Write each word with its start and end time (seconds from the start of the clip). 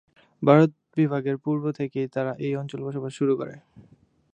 ভারত 0.43 0.71
বিভাগের 0.97 1.35
পুর্ব 1.37 1.63
থেকেই 1.79 2.07
তারা 2.07 2.31
এই 2.39 2.53
অঞ্চলে 2.55 2.83
বসবাস 2.87 3.13
শুরু 3.19 3.33
করে। 3.37 3.55